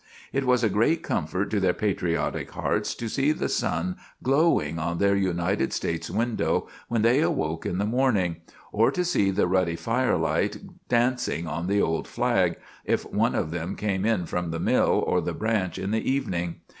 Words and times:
It 0.33 0.45
was 0.45 0.63
a 0.63 0.67
great 0.67 1.03
comfort 1.03 1.51
to 1.51 1.59
their 1.59 1.75
patriotic 1.75 2.49
hearts 2.53 2.95
to 2.95 3.07
see 3.07 3.31
the 3.31 3.47
sun 3.47 3.97
glowing 4.23 4.79
on 4.79 4.97
their 4.97 5.15
United 5.15 5.71
States 5.73 6.09
window 6.09 6.67
when 6.87 7.03
they 7.03 7.19
awoke 7.21 7.67
in 7.67 7.77
the 7.77 7.85
morning, 7.85 8.37
or 8.71 8.89
to 8.89 9.05
see 9.05 9.29
the 9.29 9.45
ruddy 9.45 9.75
firelight 9.75 10.57
dancing 10.89 11.45
on 11.45 11.67
the 11.67 11.83
old 11.83 12.07
flag, 12.07 12.55
if 12.83 13.05
one 13.11 13.35
of 13.35 13.51
them 13.51 13.75
came 13.75 14.03
in 14.03 14.25
from 14.25 14.49
the 14.49 14.59
mill 14.59 15.03
or 15.05 15.21
the 15.21 15.35
branch 15.35 15.77
in 15.77 15.91
the 15.91 16.11
evening. 16.11 16.61